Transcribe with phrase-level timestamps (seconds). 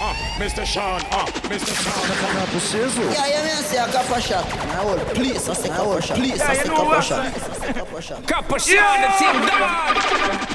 [0.00, 0.64] ah, Mr.
[0.64, 1.74] Sean, ah, Mr.
[1.74, 1.92] Sean.
[2.34, 3.02] Não é preciso?
[3.02, 4.56] E aí, minha assim, a capa chata.
[4.72, 6.20] Na hora, please, essa capa shot.
[6.20, 7.32] Please, essa capa chata.
[7.32, 7.42] shot.
[7.74, 8.22] capa chata.
[8.22, 10.50] Capa chata, team down.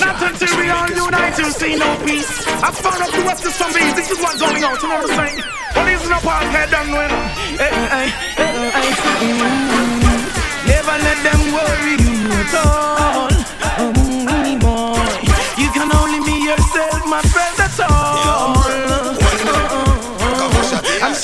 [0.00, 2.46] Not until we all unite, you'll see no peace.
[2.62, 3.94] I found out the West is zombies.
[3.94, 4.74] This is what's going on.
[4.76, 5.42] You know what I'm saying?
[5.72, 7.10] Police in the park, head down when.
[10.66, 13.35] Never let them worry you at all.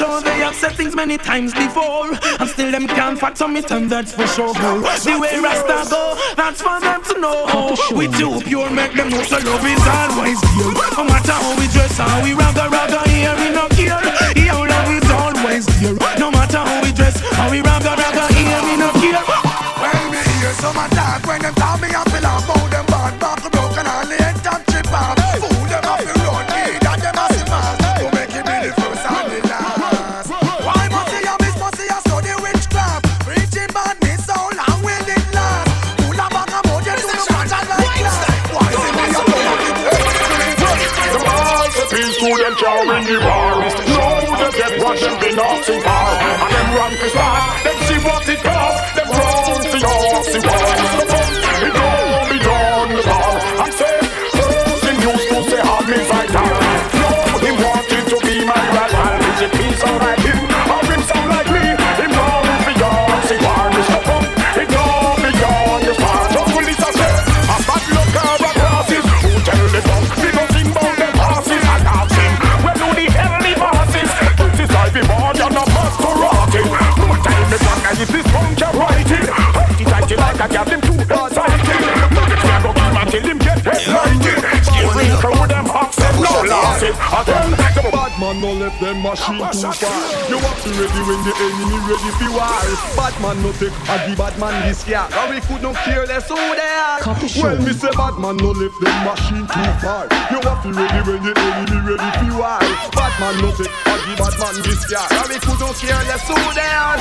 [0.02, 2.10] Sure they have said things many times before,
[2.41, 4.52] and still them can't fact on me, and that's for sure.
[4.55, 7.77] The way Rasta go, that's for them to know.
[7.95, 10.73] We too pure, make them know so love is always pure.
[10.98, 14.02] No matter how we dress, how we ragga ragga here, we no care.
[14.34, 15.95] Your love is always dear.
[16.19, 19.23] No matter how we dress, how we ragga ragga here, we no care.
[19.82, 23.38] When me hear some attack, when them tell me I feel how them bad back
[23.52, 25.32] broken and the head top chip off.
[83.62, 84.37] Excited.
[84.72, 90.03] Can't go him hawks them no the bad man no left them machine too far.
[90.28, 92.50] You have to ready when the enemy ready for war.
[92.97, 95.06] Bad man no take a the bad man this year.
[95.06, 97.00] And we could not care less who they are.
[97.38, 100.06] Well, me say bad man no left them machine too far.
[100.31, 102.61] You have to ready when the enemy ready for war.
[102.93, 105.06] Bad man no take a the bad man this year.
[105.06, 106.99] And we could not care less who they are.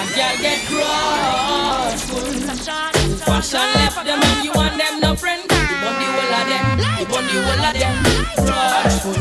[0.00, 2.20] A girl get crossful.
[3.26, 5.42] Fashion left them and you and them no friend.
[5.42, 6.64] You want the whole of them.
[7.00, 7.94] You want the whole of them.
[8.46, 9.12] Crossful.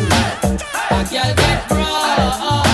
[0.92, 2.69] A girl get crossful.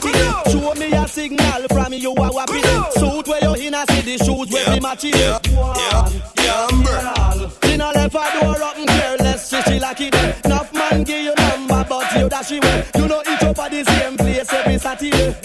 [0.00, 0.52] Say them got it.
[0.52, 2.92] Show me a signal from you a wap it.
[2.98, 5.14] Suit where you in a see the shoes where we match it.
[7.72, 10.14] In a left a door up and careless, she she like it.
[10.44, 12.64] Enough man give you number, but you dash it.
[12.96, 15.36] You know each up at the same place every Saturday.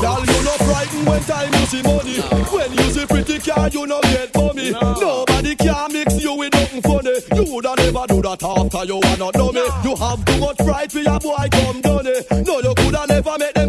[0.00, 2.20] Girl, you no frightened when time you see money.
[2.50, 4.70] When you see pretty car, you no get money.
[4.72, 7.14] Nobody can mix you with nothing funny.
[7.34, 9.62] You woulda never do that after you are not dummy.
[9.84, 12.26] You have too much pride for your boy come done it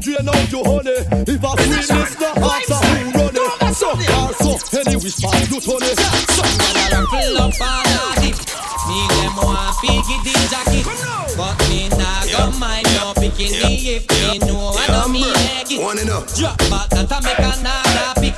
[0.05, 1.01] drain out your honey.
[1.25, 3.73] If I feel this, the hearts are who run it.
[3.73, 5.89] So, also, any wish for you, Tony.
[6.29, 8.31] Some man a rattle up a daddy.
[8.85, 10.85] Me them want piggy the jacket.
[11.35, 12.37] But me nah yeah.
[12.37, 13.01] go mind yeah.
[13.01, 15.25] no bikini if me know I don't me
[15.57, 15.81] egg it.
[16.37, 18.35] Drop back that I make another pick.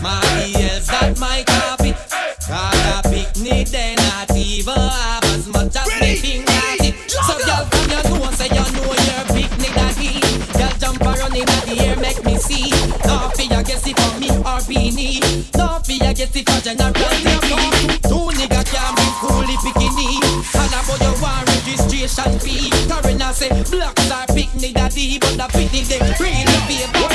[0.00, 0.22] My
[0.54, 1.77] else that my top.
[14.68, 15.20] Or beanie.
[15.56, 16.92] No fear guess if for general.
[18.04, 20.20] Two nigga can be fully bikini.
[20.54, 22.70] And about your one registration fee.
[22.88, 27.08] Karina say black star picnic daddy, but the picnic they really favor.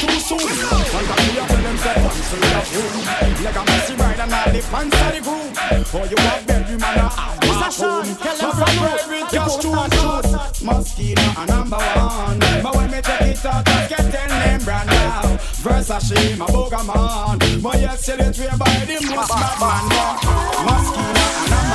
[0.00, 0.40] too soon.
[0.40, 3.44] Sometimes we have them say once have room.
[3.44, 5.84] Like a messy ride and all the pants are the groom.
[5.84, 7.38] For you have bedroom and a half.
[7.72, 8.02] So
[8.52, 9.07] for private
[15.88, 15.98] now.
[15.98, 17.38] Versace, my booger man.
[17.62, 20.16] My it way by the most bad man.
[20.64, 21.68] Mosquito a.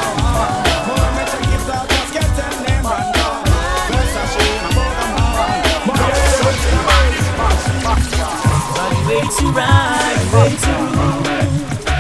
[0.87, 3.43] But when me take it out, just get ten name brand now.
[3.89, 5.41] Versace, my booger man.
[5.87, 6.09] My by
[8.89, 11.23] the Way to ride, way to rule.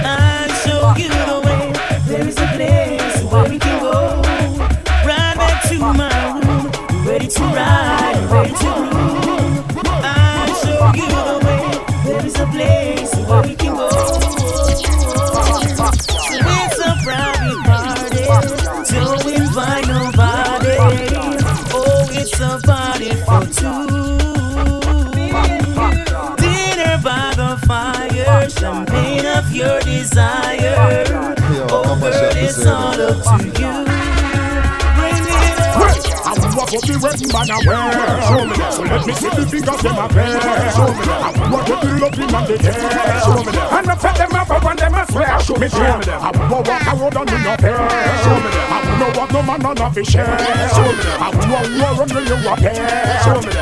[0.05, 1.65] I'll show you the way.
[2.07, 3.93] There is a place where we can go.
[5.05, 6.65] Ride back to my room.
[7.05, 9.22] Ready to ride, ready to rule.
[29.53, 31.05] Your desire.
[31.69, 34.03] Oh, girl, it's all up to you.
[36.73, 37.85] Up the wedding man wear.
[38.25, 38.57] Show me
[38.89, 40.09] let me see the fingers them a.
[40.73, 41.05] Show me.
[41.05, 41.37] I
[42.17, 42.57] the man they.
[42.57, 43.53] Show me.
[43.53, 45.37] And them a swear.
[45.37, 45.67] Show me.
[45.69, 46.33] I
[47.77, 47.93] road.
[48.25, 48.49] Show me
[49.13, 50.13] what no man on a fish.
[50.13, 50.33] Show me.
[50.33, 51.29] I
[52.57, 52.73] pair.
[53.21, 53.53] Show me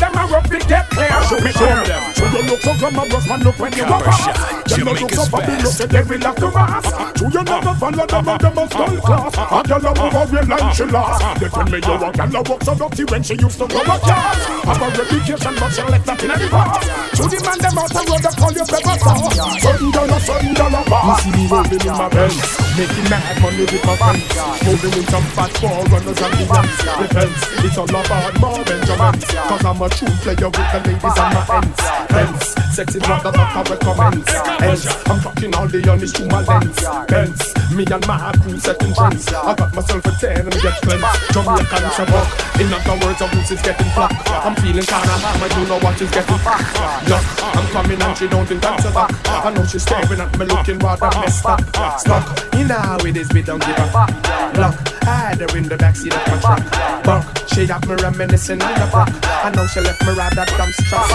[0.00, 1.08] them a rough big get clear.
[1.28, 2.16] Show me that.
[2.16, 4.68] So you look so glamorous man look when you walk past.
[4.68, 6.86] Them no look so fabulous they will have to pass.
[7.18, 9.34] So you never follow them and them a skull class.
[9.38, 11.40] A girl a move a real line she lost.
[11.40, 13.80] They tell me you a girl a walk so dirty when she used to go
[13.80, 14.36] a class.
[14.68, 16.84] Have a reputation but she left that in every part.
[17.16, 19.16] So the man them out the road they call you Pepper Star.
[19.58, 21.04] Seven dollar, seven dollar bar.
[21.08, 22.36] You see me rolling in my Benz,
[22.76, 24.26] making mad money with my friends.
[24.66, 26.78] Moving with some fat forerunners and the ends.
[26.98, 29.24] Defense, it's all about more Benjamins.
[29.24, 31.80] Cause I'm a true player with the ladies on my ends.
[32.10, 34.28] Hence, sexy brother that I recommend.
[34.60, 36.78] Hence, I'm talking all the honest to my lens.
[37.08, 37.40] Benz,
[37.74, 39.28] me and my crew setting trends.
[39.32, 41.32] I got myself a ten and get cleansed.
[41.32, 42.28] Jamaican say buck.
[42.58, 44.12] In other words, roots is getting black.
[44.28, 46.62] I'm feeling kinda hot, I don't know what is getting back.
[47.06, 47.24] Look,
[47.54, 49.12] I'm coming and she don't think that's a back.
[49.26, 51.60] I know she's staring at me looking rather messed up.
[51.98, 54.10] Stuck, you know it is, we don't give a fuck.
[54.58, 54.74] Look,
[55.06, 57.04] I had her in the backseat of my truck.
[57.04, 59.08] Buck, she have me reminiscing on the block.
[59.24, 61.08] I know she left me ride that dump truck.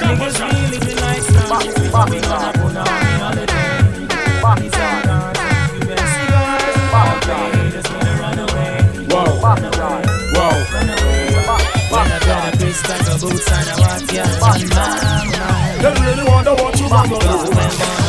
[0.00, 1.58] Niggas really be nice now.
[2.10, 3.78] We gonna put on a holiday.
[4.58, 5.38] These are not
[5.86, 6.74] US cigars.
[7.72, 8.74] Just gonna run away.
[9.06, 10.02] Whoa, Run away.
[10.34, 10.50] whoa.
[10.74, 11.30] Run away.
[11.90, 15.60] When I got a piece like a boots and a watch, yeah, on my mind.
[15.80, 17.99] They really wonder what you want to do.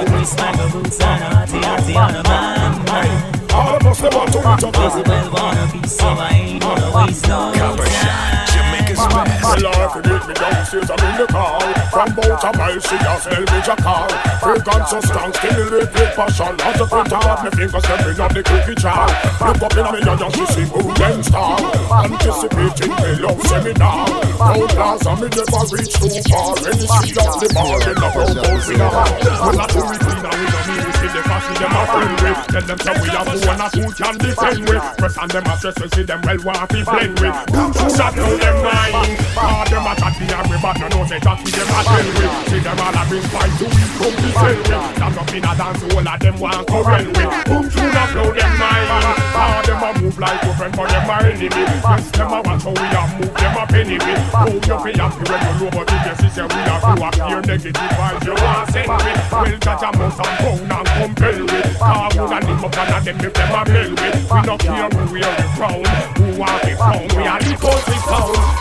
[0.00, 3.52] A piece like a boots and hottie, hottie on my mind.
[3.52, 6.92] All of us, they want to reach up well wanna be so I ain't gonna
[6.96, 8.46] waste no time.
[8.52, 9.06] Jamaica's
[9.54, 9.62] best.
[9.62, 11.60] Well, I forget me downstairs, I'm in the car.
[11.90, 14.08] From about a mile, she a smell me a car.
[14.40, 16.54] Fragrance so strong, stimulate with passion.
[16.60, 19.06] As front of me fingers, stepping on the cookie jar.
[19.46, 21.56] Look up in me and she see and star.
[22.04, 24.06] Anticipating the love seminar.
[24.36, 26.54] Road and me never reach too far.
[26.62, 29.08] When you see up the bar, in the road goes in a bar.
[29.46, 31.82] Well, I do it clean and we don't mean we see the coffee, them a
[31.86, 32.40] friend with.
[32.50, 34.84] Tell them say we have one and two can defend with.
[34.98, 37.36] Press on them a stress, we see them well want to blend with.
[37.52, 39.35] Boom, shot through them mind.
[39.36, 42.08] All them a chat the angry, but no know say that we them a tell
[42.08, 42.32] with.
[42.48, 44.84] See them all a bring fight to we to sell with.
[44.96, 47.32] Stand up in a dance, all of them want run with.
[47.44, 48.88] Boom, through the flow them mind.
[49.36, 51.48] All them a move like a friend, but them a enemy.
[51.52, 54.24] Yes, them a watch how we a move, them a penny with.
[54.32, 56.92] Boom, you feel happy when you know, but if you see say we a go
[57.04, 59.20] up here negative vibes, you want send with.
[59.36, 61.76] Well, judge a must and pound and compel with.
[61.76, 64.16] Car would and him up and them if them a bell with.
[64.32, 65.84] We not care who we are crown,
[66.16, 67.12] who want be found.
[67.12, 68.56] We are the country sound.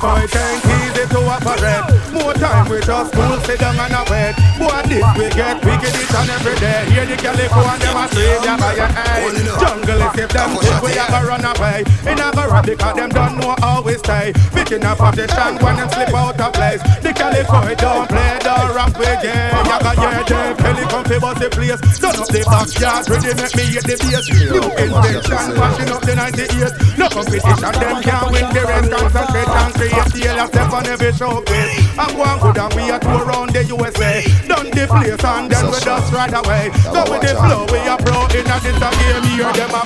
[0.00, 2.12] The California ain't easy to operate.
[2.14, 4.32] More time with us, school sit down and a wait.
[4.56, 6.88] Boy, this we get wicked each and every day.
[6.88, 9.60] Hear the California them a slave ya by your head.
[9.60, 11.84] Jungle Reckless if them think we ever run away.
[12.06, 14.32] In a go because them don't know how we stay.
[14.52, 16.82] Picking up position when them slip out of place.
[17.02, 19.52] The California don't play, don't rap again.
[19.66, 21.80] Yaga yeah, them Kelly come fi bust the place.
[21.98, 24.26] Turn up the backyard, ready make me hit the bass.
[24.30, 26.98] New invention, washing up the 98.
[26.98, 28.88] No competition, them can't win the race.
[28.90, 31.98] Concentrate and create the hell step on every showcase.
[31.98, 34.22] I'm going good and we are tour around the USA.
[34.46, 36.70] Done the place and then we just right away.
[36.94, 39.24] Go with the flow, we are pro in a this game.
[39.34, 39.82] Hear them a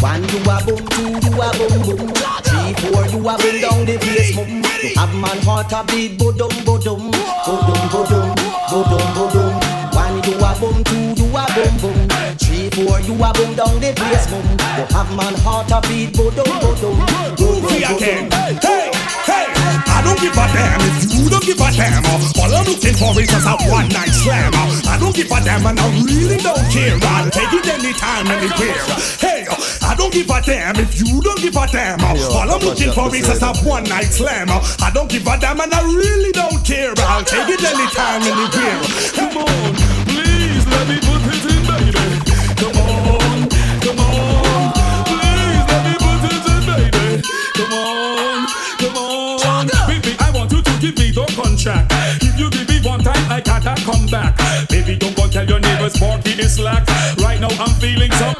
[0.00, 2.12] One you a boom, two you a boom boom,
[2.44, 4.62] three four you a boom down the place boom.
[4.80, 7.10] You have man heart a beat, bodum bodum,
[7.44, 8.28] bodum bodum,
[8.68, 9.52] bodum bodum.
[9.92, 11.98] One you a boom, two you a boom boom,
[12.38, 14.44] three four you a boom down the place boom.
[14.76, 16.96] You have man heart a beat, bodum bodum,
[17.36, 18.60] bodum bodum.
[18.62, 19.46] Hey, hey,
[19.86, 22.02] I don't give a damn if you don't give a damn.
[22.40, 24.52] All I'm looking for is just a one night slam.
[24.90, 26.98] I don't give a damn and I really don't care.
[27.14, 28.82] I'll take it anytime, anywhere.
[29.22, 29.46] Hey,
[29.82, 32.00] I don't give a damn if you don't give a damn.
[32.02, 34.48] All I'm looking for is just a one night slam.
[34.50, 36.92] I don't give a damn and I really don't care.
[36.98, 38.82] I'll take it anytime, anywhere.
[39.14, 39.74] Come on,
[40.10, 41.92] please let me put it in, baby.
[42.60, 43.48] Come on,
[43.84, 44.72] come on,
[45.06, 47.22] please let me put it in, baby.
[47.54, 48.19] Come on,
[50.80, 51.92] give me the contract.
[52.24, 54.34] If you give me one time, I can't come back.
[54.68, 56.88] Baby, don't go tell your neighbors Sparky is slack.
[57.20, 58.32] Right now I'm feeling so.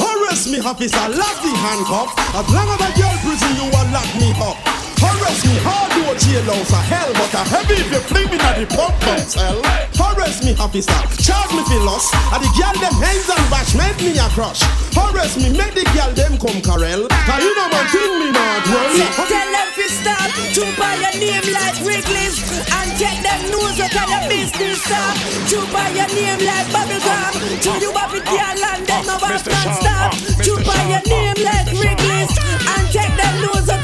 [0.00, 2.14] Arrest me, officer, lock the handcuff.
[2.32, 4.56] As long as a girl prison, you will lock me up.
[5.02, 5.89] Arrest me, hard door
[6.30, 9.58] jailhouse a hell, but a heavy if you fling me at the pump pump cell.
[9.98, 12.06] Arrest me, officer, charge me for loss.
[12.30, 14.62] And the girl them hands and bash make me a crush.
[14.94, 17.10] Arrest me, make the girl them come carel.
[17.10, 18.94] Cause you know one thing me not well.
[19.26, 23.90] Tell them to stop to buy your name like Wrigley's and take them nose out
[23.90, 25.14] of your business stop.
[25.50, 27.30] To buy your name like bubblegum.
[27.66, 30.14] To you have it your land, then no back and stop.
[30.46, 33.79] To buy your name like Wrigley's and take them nose out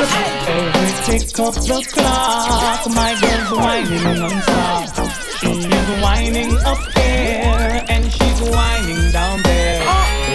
[0.00, 5.10] Every tick of the clock, my girl's whining non-stop.
[5.40, 9.84] She is whining up here and she's whining down there.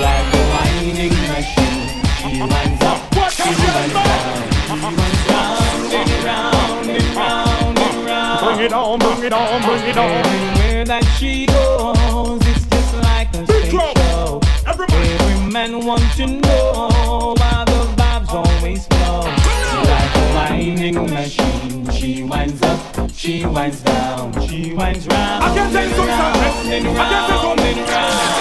[0.01, 2.03] Like a whining machine.
[2.19, 2.99] She winds up,
[3.31, 4.51] she winds down.
[4.67, 8.39] She winds round and round and round and round.
[8.43, 10.11] Bring it on, bring it on, bring it on.
[10.11, 14.41] Everywhere that she goes, it's just like a stage show.
[14.67, 18.92] Every man wants to know why the vibes always flow.
[18.92, 18.92] Like a
[20.33, 25.43] whining machine, she winds up, she winds down, she winds round.
[25.43, 26.13] I can tell you something.
[26.13, 27.59] I can tell round.
[27.59, 28.33] And round.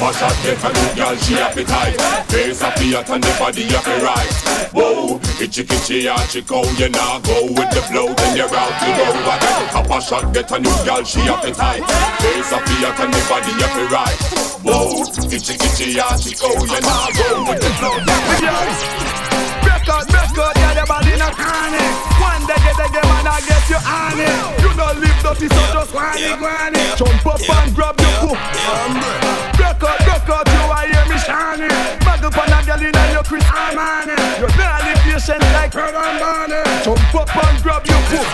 [0.00, 2.00] Papa shot get a new girl, she appetite.
[2.30, 4.32] Face a Fiat and the body of a right.
[4.72, 8.48] Whoa, itchy kitchy ah, archy cow oh, You nah go with the flow, then you're
[8.48, 9.04] out to go.
[9.12, 11.84] Again Papa shot get a new girl, she appetite.
[12.22, 14.20] Face a Fiat and the body of a right.
[14.64, 19.19] Whoa, itchy kitchy ah, archy cow oh, You nah go with the flow,
[19.90, 21.82] Record, record, yeah, the body not honey.
[22.22, 24.38] One day get game and I get you on it.
[24.62, 26.78] You don't live dirty, so just whiny, whiny.
[26.94, 28.38] Jump up and grab your foot.
[29.58, 31.74] Record, record, you I hear me shining.
[32.06, 34.14] Bag up on a girl in your Chris Armani.
[34.38, 36.62] You're not patient like her Barney.
[36.86, 38.30] Jump up and grab your foot.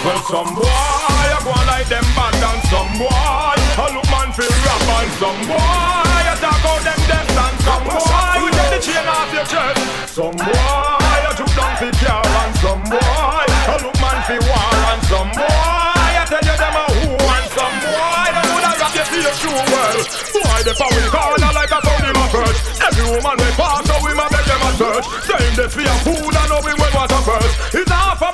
[0.00, 4.52] Well, some boy, I go like them bad and some boy, I look man feel
[4.64, 8.04] rap and some boy, I talk out them deaf and some boy,
[8.36, 8.53] you take the
[8.84, 9.80] chain off your chest.
[10.12, 14.76] Some boy, I took down the car and some boy, I look man feel war
[14.92, 18.92] and some boy, I tell you them a who and some boy, them woulda rap
[18.92, 19.98] you to your shoe well.
[20.36, 22.58] Boy, the power corner like a phone in my perch.
[22.84, 25.06] Every woman we pass, so we ma beg them a search.
[25.32, 27.74] Saying this for your food and know we well what a first.
[27.74, 28.28] It's half a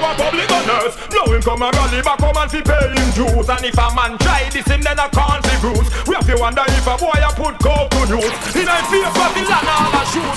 [0.00, 0.96] brick him get to public on nurse.
[1.08, 3.48] Blow him come a rally back home and fi pay him dues.
[3.48, 5.88] And if a man try this him then a can't see bruise.
[6.06, 8.34] We have to wonder if a boy a put coke to news.
[8.56, 10.36] In a fear for the land all a shoot.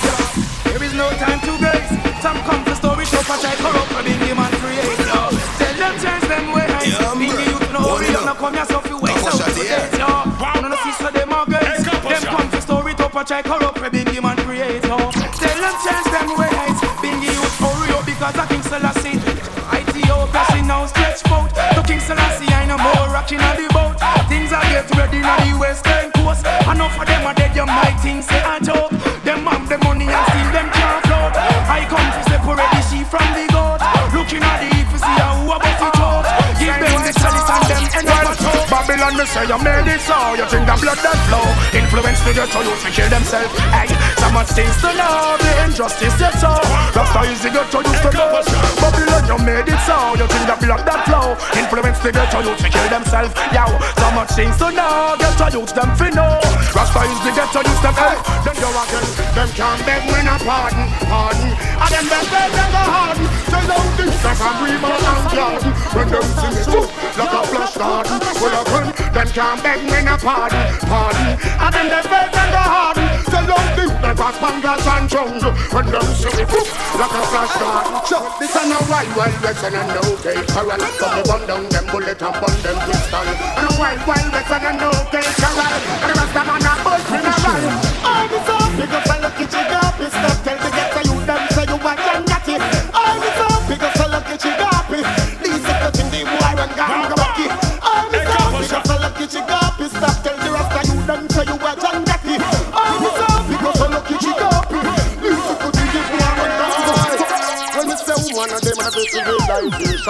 [0.64, 1.92] There is no time to waste.
[2.22, 4.98] Some come to story to patch I corrupt and be man create.
[5.08, 5.20] Yo.
[5.60, 6.68] Tell them change them ways.
[6.84, 9.98] Yeah, Be the youth no hurry up, now come yourself you wait out to date.
[9.98, 10.08] Yo.
[10.40, 11.84] Wanna no see so them are gays.
[11.84, 14.84] Them come to story to patch I corrupt and be the man create.
[14.84, 14.96] Yo.
[15.40, 16.69] Tell them change them ways.
[21.20, 21.74] Stretch out.
[21.74, 23.96] To King Selassie I no more rocking on the boat.
[24.28, 26.46] Things are get ready on the western coast.
[26.46, 28.79] Enough of them are dead, you might think say a joke.
[39.30, 41.46] Say you made it so You think the blood that flow.
[41.70, 43.54] Influence to get to you to kill themselves.
[43.70, 46.58] Hey, so much things to know The injustice you saw
[46.94, 48.42] Rasta is the get to you to know
[48.82, 51.38] Babylon you made it so You think the blood that flow.
[51.54, 53.32] Influence to get to you to kill themselves.
[53.54, 53.64] Yo,
[53.98, 56.42] so much things to know Get to use them for know.
[56.74, 59.06] Rasta is the get to use them Hey, then you again
[59.38, 61.50] Them can't beg me no pardon, pardon.
[61.54, 63.26] And them beg them go harden.
[63.46, 67.76] Tell them this that I'm real and garden When them sing it like a flash
[67.76, 68.18] garden.
[68.40, 68.86] Well I can,
[69.24, 71.36] them can't beg me no pardon, pardon.
[71.60, 73.08] And them they beg them go harden.
[73.28, 77.54] Tell them this that I'm spanglers and drums When them sing it like a flash
[77.60, 80.48] garden So this ain't no wild wild west and no gate.
[80.48, 83.28] Corral Come the bun down them bullet and bun them pistol
[83.60, 85.36] And a wild wild west and no gate.
[85.36, 87.89] Corral And the rest of man a bust in a run All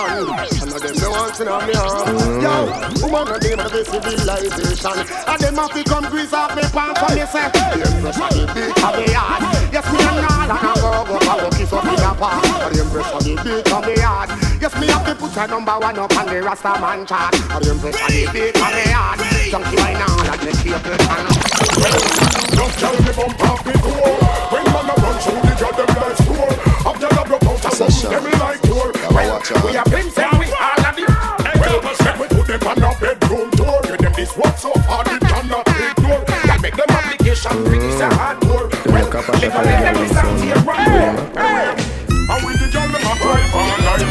[0.09, 1.73] civilization of them no want to know me
[2.41, 2.55] Yo,
[3.05, 4.97] woman of them have a civilization
[5.29, 8.45] And them have to grease off me pants for me say The empress of the
[8.55, 9.43] beat of the yard
[9.73, 12.45] Yes, me and all and I go go I go kiss up in a park
[12.45, 14.29] And the empress of the beat of the yard
[14.61, 17.65] Yes, me have to put a number one up on the Rasta man chart And
[17.65, 19.19] the empress of the beat of the yard
[19.53, 20.97] Junkie wine all and the cable
[22.57, 23.73] Just tell me bump off the
[24.71, 26.55] man a run through the job them like store
[26.89, 28.40] After the a room them
[29.41, 31.05] like door we are pimps and we all of the
[31.61, 33.81] Well, let me put them on a bedroom door.
[33.85, 38.01] Give them this work so hard it cannot ignore That make them application bring this
[38.01, 38.69] a hard door.
[38.87, 40.89] Well, live a let them stand here right?
[41.37, 42.01] Hey!
[42.31, 44.07] And with the girl them a cry for life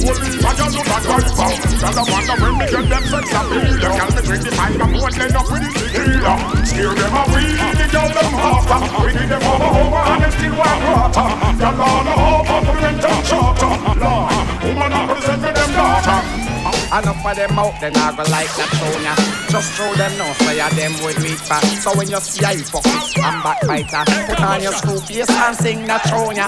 [0.00, 3.26] Holy, I just look at cry for Girl them wonder when me get them sex
[3.30, 6.34] appeal The girl me drink the time and won't end up with the tequila
[6.66, 7.46] Scare them away,
[7.78, 11.28] the girl them after We give them over over and them still want water.
[11.60, 13.79] Girl all over, put them down shorter Lord,
[17.00, 19.16] Enough of them out, then I go like that Sonia.
[19.48, 21.64] Just show them no so them with me back.
[21.80, 24.04] So when you see fuck it, I'm backbiter.
[24.26, 26.46] Put on your school face and sing that Sonia.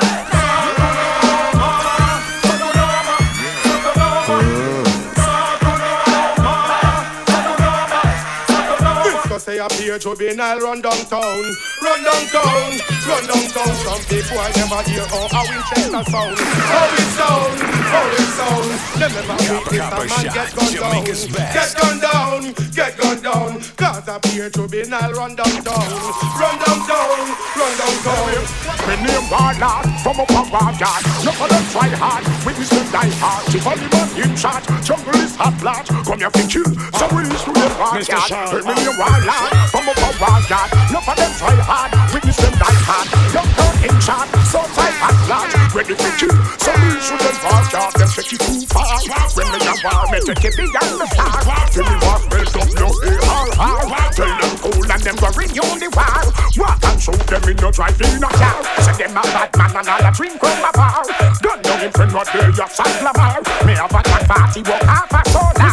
[9.43, 11.43] Say a page juvenile run downtown,
[11.83, 12.71] run downtown,
[13.11, 13.75] run downtown.
[13.83, 17.59] Some people I never hear how a Winchester sound, how it sound,
[17.91, 18.71] how it sound.
[19.03, 21.03] Them never meet this a man get gunned down,
[21.51, 23.61] get gunned down, get gunned down.
[23.75, 25.91] Cause a page juvenile run downtown,
[26.39, 27.19] run downtown,
[27.59, 28.63] run downtown.
[28.87, 33.15] Me name Warlord from up a backyard Look for them try hard, witness them die
[33.23, 33.47] hard.
[33.55, 36.67] If only man in charge, jungle is hot blood Come here to kill,
[36.99, 38.99] so we is to them backyard Me name
[39.33, 43.07] Warlord from a backyard Look for them try hard, witness them die hard.
[43.33, 47.37] Young Jungle in charge, so tight hot blood Ready to kill, so we should them
[47.43, 48.99] backyard Them take it too far.
[49.33, 51.41] When me a war, me take it beyond the star
[51.73, 55.89] Till me was built up, no A-R-R Tell them cool and them go on the
[55.97, 58.61] wall Walk and shoot them in no driving a car.
[58.85, 61.01] Say them a bad man and all a drink from a bar.
[61.41, 65.11] Gun down in front of the your San Lamar Me have a party walk half
[65.11, 65.67] a soda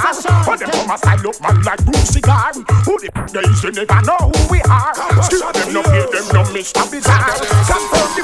[0.47, 2.53] But them come a style up man like Bruce Cigar
[2.87, 4.93] Who the f*** they they never know who we are
[5.25, 6.85] Still them no pay them no Mr.
[6.85, 7.33] Bizarre
[7.65, 8.23] Confirm the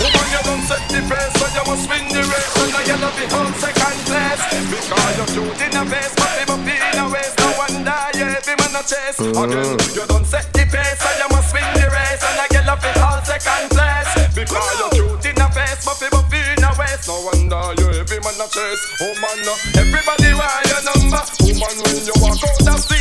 [0.00, 2.54] Woman you don't set the pace So you must win the race.
[2.56, 4.42] And I yell be on second place.
[4.72, 8.56] Because you're in a face But them up in a waist No wonder you every
[8.56, 9.20] man a chase.
[9.20, 12.22] Again you don't set the pace So you must win the race.
[12.24, 14.10] And I yell be on second place.
[14.32, 18.18] Because you're in a face But them up in a waist No wonder you every
[18.24, 18.82] man a chase.
[19.04, 19.44] Oh man
[19.76, 21.22] Everybody want your number.
[21.44, 22.97] Woman when you walk out the street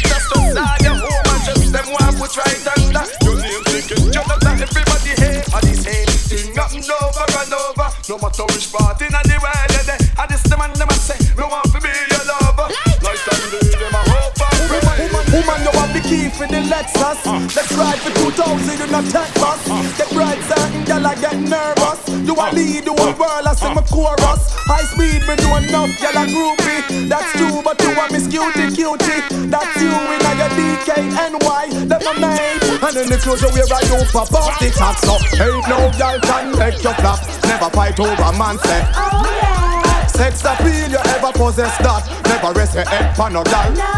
[18.37, 19.65] 2000, you not take bus.
[19.65, 19.81] Uh.
[19.97, 21.99] Get bright, certain girl, I get nervous.
[22.21, 22.53] You a uh.
[22.53, 24.45] lead the whole world, I see my chorus.
[24.69, 27.09] High speed, me do enough, girl, a groupie.
[27.09, 29.25] That's true, but you are miss cutie, cutie.
[29.49, 32.61] That's you in a your DKNY, them a mate.
[32.77, 36.17] And in the future, we're a you pop off the top, so ain't no girl
[36.21, 37.17] can make you flop.
[37.49, 38.85] Never fight over man, say.
[39.01, 40.05] Oh, yeah.
[40.13, 42.05] Sex appeal, you ever possess that.
[42.29, 43.73] Never rest your head for no girl.
[43.73, 43.97] No,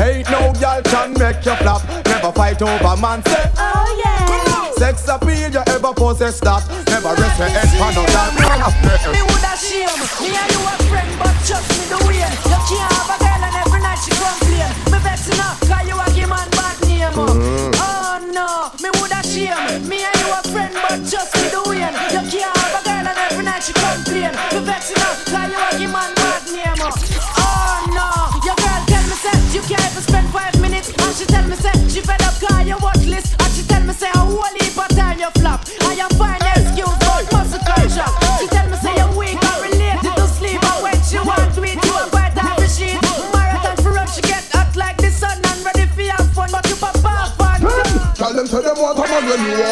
[0.00, 2.05] Ain't no girl can make you flop.
[2.26, 3.50] Never fight over man, say.
[3.56, 4.72] Oh yeah.
[4.72, 6.66] Sex appeal, you ever possess that.
[6.88, 9.12] Never rest your head for no girl.
[9.12, 9.86] Me woulda shame.
[10.18, 12.18] Me and you a friend, but trust me the way.
[12.18, 13.25] You can't have a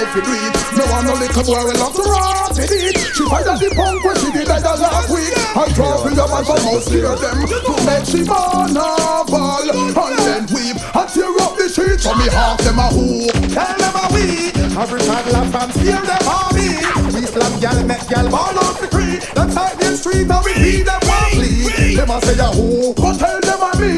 [0.04, 0.52] how to do it.
[0.76, 2.96] No one no little boy will love to rock with it.
[3.16, 5.32] She find out the punk when she did that last week.
[5.56, 10.24] I drop in the man from house scare them to make she a ball and
[10.28, 12.04] then weep and tear up the sheets.
[12.04, 14.52] So me half them a who, tell them a we.
[14.74, 16.68] Every time laugh and steer them on me.
[17.14, 19.22] We slam gal, make gal ball off the tree.
[19.32, 21.00] Them type the street and we beat them
[21.32, 21.96] flee.
[21.96, 23.92] Them a say a who, but tell them a me.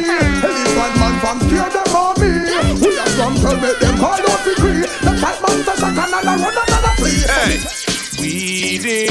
[0.44, 2.30] Elephant man from scare them on me.
[2.78, 3.85] We a from tell make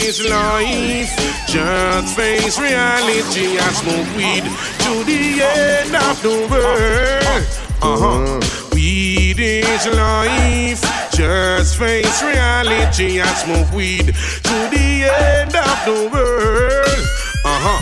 [0.06, 1.10] is life,
[1.48, 3.58] just face reality.
[3.58, 4.44] I smoke weed
[4.86, 7.46] to the end of the world.
[7.82, 8.70] Uh huh.
[8.74, 13.20] Weed is life, just face reality.
[13.20, 14.14] I smoke weed
[14.46, 17.02] to the end of the world.
[17.44, 17.82] Uh huh.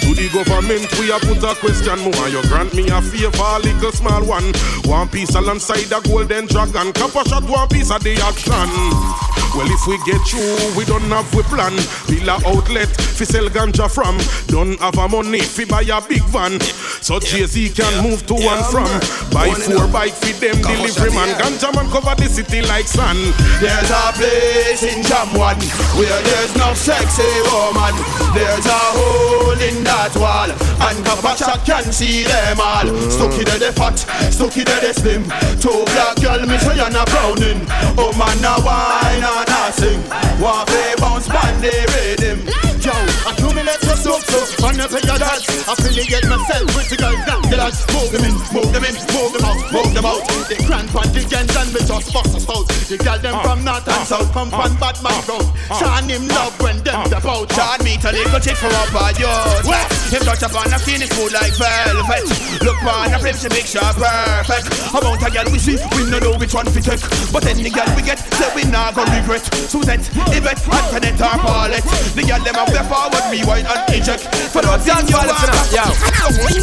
[0.00, 2.28] To the government, we a put a question more.
[2.28, 4.50] You grant me a favor, little small one.
[4.86, 6.92] One piece alongside the golden dragon.
[6.94, 9.30] Copper shot, one piece of the action.
[9.54, 11.74] Well, if we get through, we don't have we plan.
[12.06, 14.16] Villa outlet, fi sell ganja from.
[14.46, 16.60] Don't have a money, fi buy a big van.
[17.02, 18.88] So Jay-Z can move to and from.
[19.34, 21.34] Buy four bike fi them delivery man.
[21.34, 23.16] Ganja man cover the city like sun.
[23.58, 25.58] There's a place in Jamwan
[25.98, 27.94] where there's no sexy woman.
[28.32, 32.86] There's a hole in that wall, and Kapacha can see them all.
[33.10, 33.98] Stuck in the fat,
[34.30, 35.24] stuck in the slim.
[35.58, 37.66] Two black girl, me say you're not browning.
[37.98, 40.00] Oh man, now wine and a sing.
[40.40, 42.69] One play bounce band the rhythm.
[42.80, 42.96] Yo,
[43.52, 45.20] minutes of soap so on the figure
[45.84, 47.84] feel get myself with the girls down the dance.
[47.92, 50.24] Move them in, move them in, move them out, move them out.
[50.48, 52.64] The grand contingent and we just bust us out.
[52.88, 55.46] The girl them uh, from north and uh, south come from uh, Batman Road.
[55.76, 57.52] Sean him love when them step out.
[57.52, 59.60] Sean meet a little chick from up on yours.
[59.68, 62.24] Well, him touch up on a skin is smooth like velvet.
[62.64, 64.72] Look on a flip, she make sure perfect.
[64.96, 67.04] Amount of girl we see, we no know which one we take.
[67.28, 69.44] But any girl we get, say we not go regret.
[69.68, 71.86] Suzette, Yvette, Antoinette or Paulette.
[72.16, 74.26] The girl them up there forward, rewind and eject.
[74.50, 75.18] For those young you
[75.70, 75.86] Yo,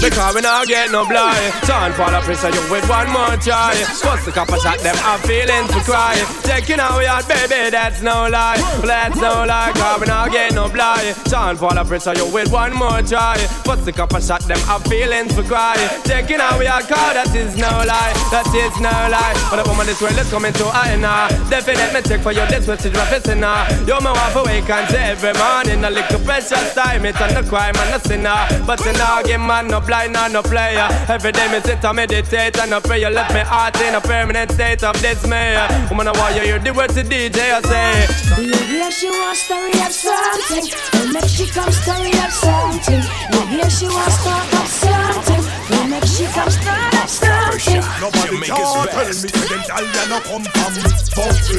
[0.01, 1.53] because we not get no blind.
[1.63, 3.75] Sean Paul a pressure you with one more try.
[4.03, 6.15] Bust the couple shot them, I'm feeling to cry.
[6.43, 8.57] Checking out out, baby, that's no lie.
[8.83, 11.15] That's no lie, cause we not get no blind.
[11.29, 13.37] Sean Paul a pressure you with one more try.
[13.63, 15.75] Bust the couple shot them, I'm feeling to cry.
[16.05, 18.13] Checking out out, cause that is no lie.
[18.31, 19.35] That is no lie.
[19.49, 21.27] But the woman this world is coming to I now.
[21.49, 23.67] Definite me check for you, this message my fist now.
[23.87, 27.05] You me want to wake and say every morning little precious time.
[27.05, 28.37] It's on the crime and the sinner.
[28.65, 30.87] But you know, give man no blind and no player.
[31.09, 34.01] Every day me sit and meditate and I pray you left me heart in a
[34.01, 35.57] permanent state of dismay.
[35.89, 38.35] Woman, I want you hear the words the DJ I say.
[38.35, 40.65] Do you hear she wants to rap something?
[40.93, 43.03] Well, make she come story up something.
[43.33, 45.43] You hear she wants to talk up something?
[45.69, 47.81] Well, make she come start up something.
[48.01, 50.73] Nobody can tell me say them gal ya no come from
[51.15, 51.57] Buffy,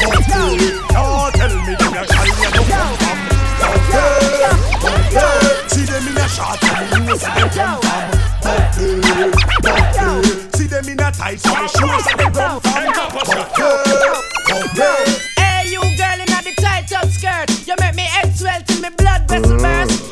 [0.00, 0.48] Buffy.
[0.88, 2.99] Can't tell me them a ya no come
[5.68, 7.10] See them in a shot and.
[10.54, 11.40] See them in a tight.
[15.36, 17.50] Hey, you girl in the tight up skirt.
[17.66, 20.09] You make me head swell till me blood vessel burst.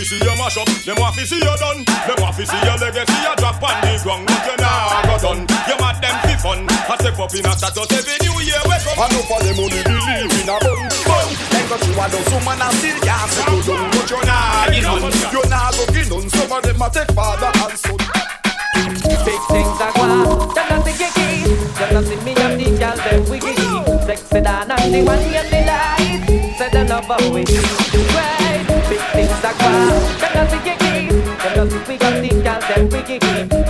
[0.00, 1.84] to see you mash up, them want to see you done.
[1.84, 5.16] Them want to see your legacy a drop on the ground, but you nah go
[5.20, 5.42] done.
[5.68, 8.86] You mad them fi fun, I step up in a status every new year wake
[8.88, 8.96] up.
[8.96, 11.28] I know for them only believe in a bun bun.
[11.52, 14.72] Them got you a done some man and still can't settle down, but you nah
[14.72, 15.12] get none.
[15.36, 16.28] You nah go get none.
[16.32, 18.00] Some of them a take father and son.
[19.20, 21.44] Big things are gone, them not the kiki.
[21.76, 23.52] Them not see me and the girl them wiggy.
[24.08, 26.56] Sexy than and the one and the light.
[26.56, 28.39] Say them love how
[29.40, 29.88] we are gone,
[30.20, 31.08] them not the kiki.
[31.54, 32.84] Them me and the girl them.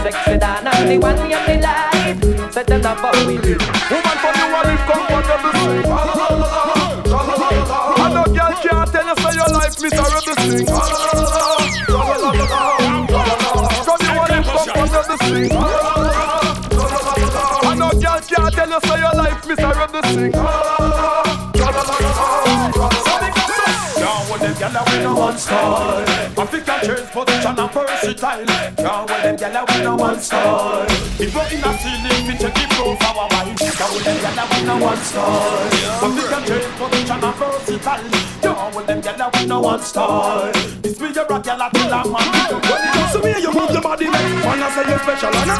[0.03, 2.19] Sexy than and the one and the light.
[2.53, 3.55] Say them love how we do.
[3.91, 5.55] Woman from you a live comfortable
[8.11, 10.67] know girl can't tell you say your life miserable sing.
[13.87, 15.53] From you a live comfortable sing.
[17.79, 20.70] Know girl can't tell you say your life miserable sing.
[24.91, 26.05] Them win a one style.
[26.39, 28.45] African change position and versatile.
[28.79, 30.87] Now when them a win a one style.
[31.19, 34.45] If you're in a ceiling, we check the profile wine Now when them gyal a
[34.51, 35.69] win a one style.
[36.05, 38.05] African change position and versatile.
[38.43, 40.53] Now when them a win a one style.
[40.83, 43.71] This be your rock a tell a man When it comes to me, you move
[43.71, 44.07] your body.
[44.07, 45.59] Man, I say you're special and I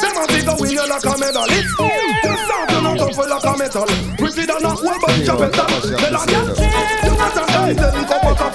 [0.00, 3.58] Them a a win you like a medalist sound you know come powerful like a
[3.58, 3.86] metal.
[4.16, 5.66] Pretty than a whole bunch of metal.
[5.98, 6.65] Tell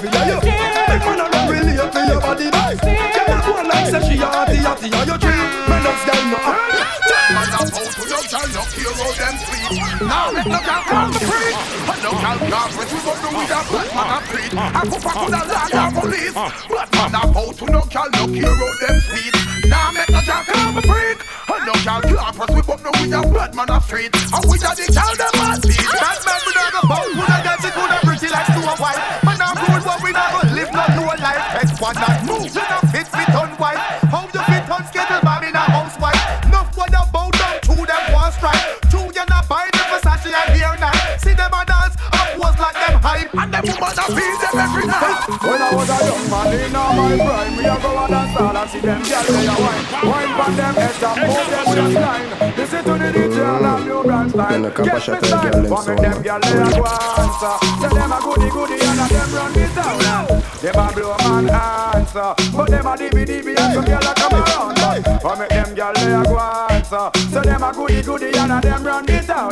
[0.10, 0.40] yeah, you.
[0.42, 2.74] Every man a love relate to your body, boy.
[2.82, 5.46] Girl, you go like say she a hotty, hotty, and you dream.
[5.70, 6.38] Man, that's girl, no.
[7.32, 9.72] Man, I'm out to your girl, no hero them sweet.
[10.02, 11.54] Now let no girl call me free.
[11.92, 14.52] And no girl can't with you, but no with a black man a freak.
[14.52, 16.36] I go back to the land of police.
[16.36, 19.36] But man, I'm out to no girl, no hero them sweet.
[19.70, 21.20] Now make no girl call me freak.
[21.52, 24.12] And no girl can't with you, but no with a black man a street.
[24.12, 25.88] And we are the girl them a beat.
[25.88, 27.08] Bad man, we not go bout.
[27.16, 27.61] We not get
[31.96, 32.00] life.
[32.00, 33.78] X one not move, you not fit fit on white.
[34.08, 36.22] How you fit on schedule, man, in a housewife.
[36.46, 38.64] Enough for the bow down to them one strike.
[38.90, 40.92] Two you not buy them Versace and here now.
[41.18, 43.34] See them a dance, up was like them hype.
[43.36, 45.20] And them woman a feel them every night.
[45.42, 48.38] When I was a young man in all my prime, me a go a dance
[48.38, 51.66] hall and see them gyal they a wine, wine pon them heads and move them
[51.68, 52.28] with a line.
[52.56, 54.64] Listen to the DJ and a new brand style.
[54.72, 56.84] Get me style, for me them gyal they a go
[57.20, 57.56] answer.
[57.84, 60.01] Say them a goody goody and a them run the town.
[60.62, 64.34] Them a blow man answer, but them a dibby dibby and some gyal a come
[64.34, 65.22] around.
[65.22, 67.12] For me them gyal they a go answer.
[67.32, 69.52] So them a goody goody and a them run the town.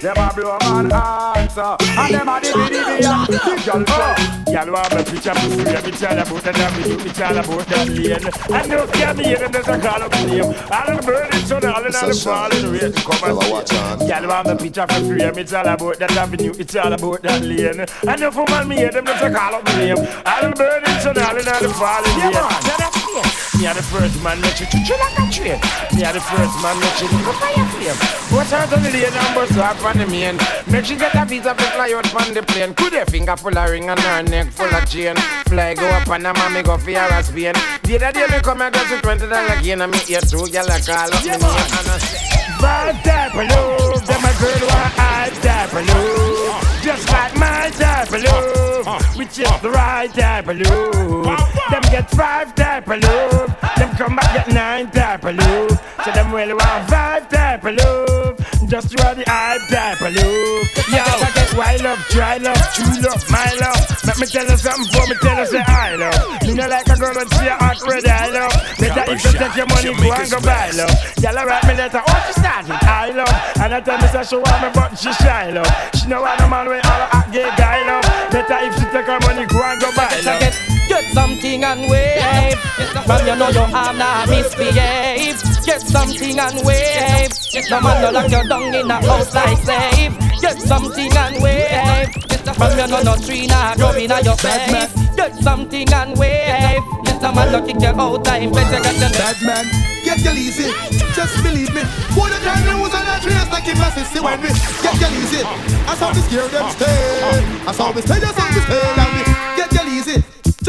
[0.00, 4.40] Them a blow man answer, and them a dibby dibby and the gyal go.
[4.50, 7.66] Y'all want me picture for free, me tell about the damn you, me tell about
[7.68, 8.26] that lane.
[8.50, 10.42] And no care me, them there's a call up name.
[10.42, 14.08] All the burning sun, all in the falling rain, come and see.
[14.08, 17.42] Y'all want me picture for free, me tell about that avenue, me tell about that
[17.42, 17.86] lane.
[18.08, 19.98] And no woman me, them there's a call up name.
[20.26, 23.30] All the burning sun, all in the falling rain.
[23.60, 25.60] Me are the first man, make you chill like a train.
[25.92, 27.98] Me are the first man, make you look fire flame.
[28.32, 30.38] Watch out on the lane and bust off on the main.
[30.70, 32.72] Make she get a visa to fly out on the plane.
[32.74, 35.16] Could her finger full of ring and her neck full of chain.
[35.44, 37.54] Fly go up and a mommy go for her Spain.
[37.82, 40.46] The other day me come and go to twenty dollar gain and me hear two
[40.48, 42.40] gyal a call up me name and I say.
[42.60, 46.82] Bad type of love, them a girl want high type of love.
[46.82, 51.36] Just like my type of love, which is the right type of love.
[51.70, 55.80] Them get five type of love, them come back get nine type of love.
[56.04, 58.38] So them really want five type of love,
[58.70, 60.70] just try the hype type of love.
[60.94, 63.82] Yo, I get wild love, dry love, true love, my love.
[64.06, 66.14] Let me tell you something before me tell you say I love.
[66.46, 68.54] You know like a girl that see a hot red I love.
[68.78, 70.94] Better if you take your money, go and go buy love.
[71.18, 73.36] Y'all write me letter, oh she started, I love.
[73.58, 75.70] And I tell me say she want me but she shy love.
[75.98, 78.06] She know want a man with all a hot gay guy love.
[78.30, 80.79] Better if she take her money, go and go buy love.
[80.90, 82.58] Get, something and wave.
[83.06, 85.38] Man, you know you have not misbehave.
[85.64, 87.30] Get something and wave.
[87.70, 90.18] No man no lock you down in a house like slave.
[90.42, 92.10] Get something and wave.
[92.58, 94.90] Man, you know no tree nah grow in a your face.
[95.14, 96.82] Get something and wave.
[97.22, 98.50] No man no kick you out time.
[98.50, 99.66] Better get your Bad man,
[100.02, 100.74] get your easy.
[101.14, 101.86] Just believe me.
[102.18, 104.48] Who the time me was on a trace like it must see when we
[104.82, 105.46] get your easy.
[105.86, 107.62] I saw me scare them stay.
[107.62, 109.09] I saw me stay, I saw me stay.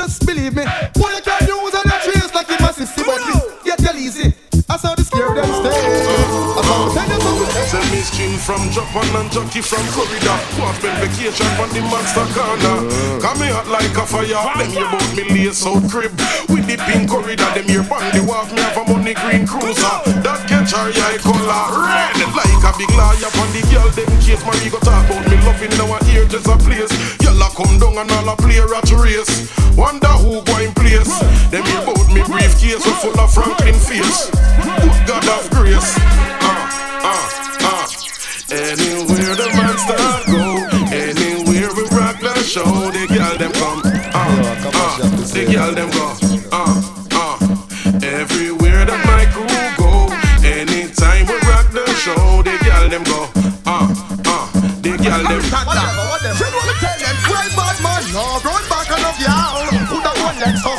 [0.02, 0.64] Just believe me.
[0.64, 1.41] Time
[8.42, 10.34] from Japan and jockey from Florida.
[10.58, 12.78] Go spend vacation from the monster corner.
[13.22, 14.42] Come me hot like a fire.
[14.58, 16.10] Them here bout me lace out crib.
[16.50, 17.46] With the pink corridor.
[17.54, 18.50] Them here bang the wharf.
[18.50, 19.96] Me have a money green cruiser.
[20.26, 22.18] That catch her eye color red.
[22.34, 23.90] Like a big liar on the girl.
[23.94, 26.92] Them case Marie go talk about me loving in our ear just a place.
[27.22, 29.54] Yalla come down and all a play rat race.
[29.78, 31.14] Wonder who go in place.
[31.54, 34.34] Them here bout me briefcase so full of Franklin face.
[34.66, 35.94] Good God of grace.
[36.42, 37.41] Uh, uh.
[38.52, 39.96] Anywhere the monster
[40.28, 40.44] go,
[40.92, 43.80] anywhere we rock the show, the girl them come.
[44.12, 44.28] Uh,
[44.76, 44.98] uh,
[45.32, 46.12] the girl them go.
[46.52, 46.84] Uh,
[47.16, 47.40] uh.
[48.04, 49.48] Everywhere the my crew
[49.80, 50.12] go,
[50.44, 53.30] anytime we rock the show, the girl them go.
[53.66, 53.88] Uh,
[54.28, 54.52] uh.
[54.84, 55.40] The girl them.
[55.40, 59.64] She wanna tell them, well, bad man, no, run back enough, y'all.
[59.88, 60.76] Who the one next so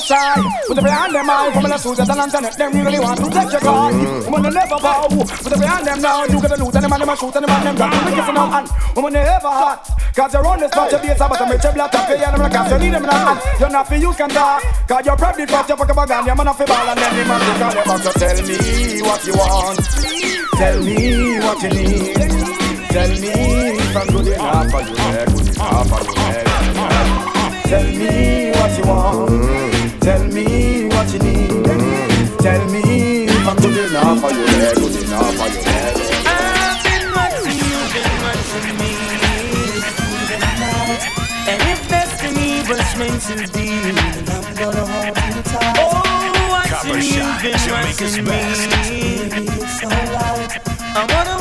[0.00, 3.28] Are with the behind them eye, women are suited and internet, them really want to
[3.28, 3.92] take your.
[4.32, 6.88] Women are never bow, with the behind them now, you get a loot and the
[6.88, 8.68] man them shoot and the man them drop, you kissing out hand.
[8.96, 9.84] Women are never hot,
[10.16, 12.70] cause you're on this spot, your base about to make your black and them like
[12.72, 13.40] you need them hand.
[13.60, 16.24] You're not for use can talk, cause you're probably fat, you fuck up a gun,
[16.24, 18.56] you're man off ball, and then the man call you back, so tell me
[19.04, 19.78] what you want,
[20.56, 22.16] tell me what you need,
[22.88, 23.30] tell me
[23.76, 26.20] if I'm good enough for you, good enough for you.
[27.70, 29.79] Tell me what you want.
[30.00, 31.50] Tell me what you need.
[32.40, 34.44] Tell me if I'm good enough for you.
[34.44, 35.60] Yeah, good enough for you.
[36.26, 36.82] I've
[38.66, 38.92] you, me.
[41.50, 41.80] And if
[42.96, 43.68] meant to be,
[44.30, 45.76] I'm gonna hold you tight.
[45.78, 46.00] Oh,
[46.96, 47.58] you, been
[48.24, 48.40] me.
[50.92, 51.39] I wanna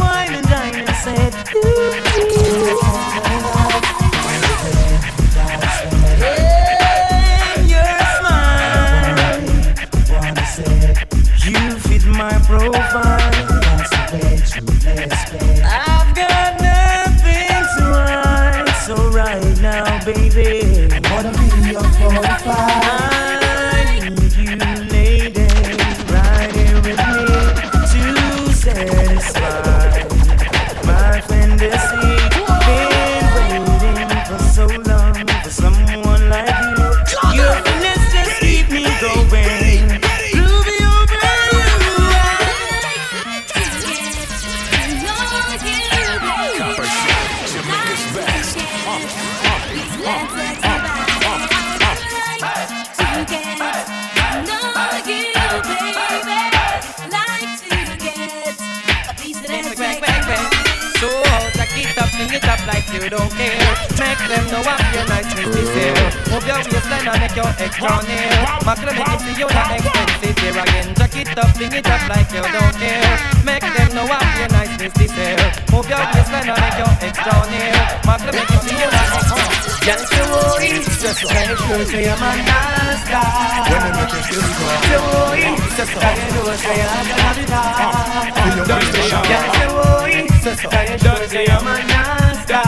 [71.60, 73.20] sing it up like you don't care.
[73.44, 75.44] Make them know what your nice things is.
[75.72, 77.76] Move your waistline and make your extra near.
[78.08, 79.76] Macro make it see you not expensive.
[79.84, 80.72] Just to worry,
[81.04, 83.28] just to make sure say I'm a non-star.
[83.68, 84.80] When they make you feel good.
[84.88, 88.32] To worry, just to make sure say I'm a non-star.
[88.40, 92.64] Just to worry, just to make sure say I'm a non-star.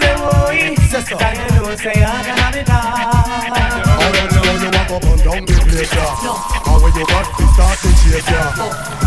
[0.00, 3.76] To worry, just to make sure say I'm a non-star.
[3.92, 6.65] All them know you walk up and down the place, yeah.
[6.76, 8.52] And when you got to start to chase, yeah.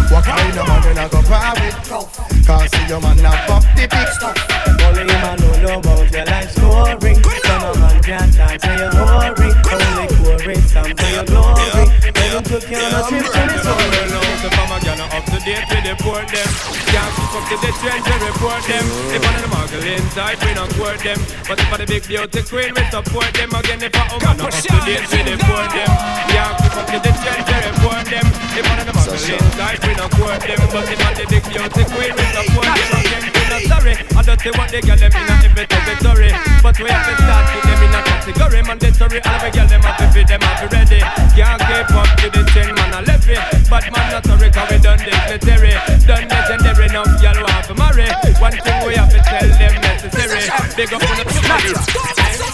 [0.09, 1.77] What kind of man you not go private?
[2.41, 4.33] Can't see your man not pop the big stuff.
[4.81, 7.13] Only a man who know about your life story.
[7.13, 9.53] So no man can talk to your worry.
[9.69, 11.85] Only chorus some to your glory.
[12.09, 14.09] When you took you on a trip to the story.
[14.41, 16.49] So from a gun up to date we deport them
[17.09, 18.85] Can't keep up to the trend to report them.
[19.09, 21.17] If one of the muggle inside we don't court them.
[21.49, 23.49] But if for the big beauty queen we support them.
[23.49, 25.89] Again if a woman up to date we deport them.
[26.29, 28.25] Can't keep up to the trend to report them.
[28.53, 30.59] If one of the muggle inside we don't court them.
[30.69, 32.89] But if for the big beauty queen we support them.
[33.01, 33.93] Again we not sorry.
[34.13, 36.29] I don't see what they get them in a every territory
[36.61, 38.61] But we have to start with them in a category.
[38.61, 41.01] Mandatory all of the girl them have to fit them have to ready.
[41.33, 44.77] Can't keep up to the trend man a levy But man not sorry cause we
[44.77, 45.73] done dignitary
[46.05, 48.07] Done legendary now want to marry.
[48.39, 50.43] One thing we have to tell them necessary.
[50.75, 51.23] Big up on the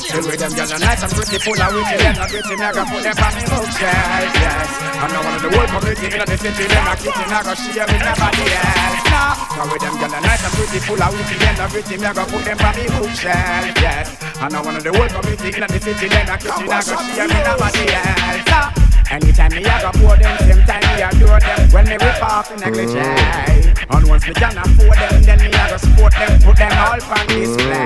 [0.05, 2.85] The way them girls are nice and pretty, full of witty, them not pretty, gonna
[2.87, 4.69] put them on me bookshelf, yes.
[4.95, 7.55] I'm not one of the whole community in the city, them not kitty, I gonna
[7.55, 9.23] share with nobody else, no.
[9.55, 12.23] The way them girls are nice and pretty, full of witty, them not pretty, gonna
[12.25, 14.07] put them on me bookshelf, yes.
[14.39, 17.01] I'm not one of the whole community in the city, them not kitty, I gonna
[17.11, 18.85] share with nobody else, no.
[19.11, 21.69] Anytime me I go pour them, same time me I adore them.
[21.71, 23.95] When me rip off in negligee mm.
[23.95, 26.97] And once me can afford them, then me I go support them Put them all
[26.97, 27.85] on display.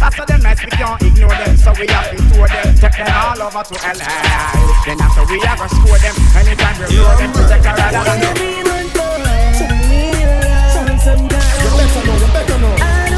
[0.00, 3.10] After them nice, we can't ignore them So we have to tour them, take them
[3.10, 4.14] all over to LA
[4.86, 7.94] Then after we I go score them Anytime we roll them, we take a ride
[7.94, 8.36] on them.
[11.00, 13.09] Mr.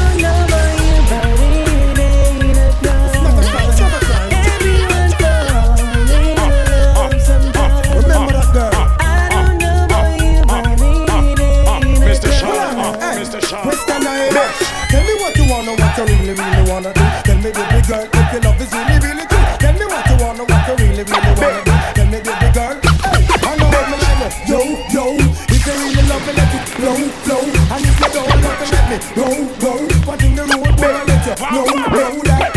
[17.43, 19.43] me, baby girl, if your love is really, really true.
[19.59, 21.75] Tell me what you wanna, what you really, really wanna do.
[21.91, 24.35] Tell me, baby girl, hey, I know what me like.
[24.47, 24.59] Yo,
[24.95, 25.05] yo,
[25.51, 26.95] if you really love me, let it flow,
[27.27, 27.43] flow.
[27.43, 29.27] And if you don't love me, let me go,
[29.59, 29.71] go.
[30.07, 32.53] What in the road, boy, I let you know, know that.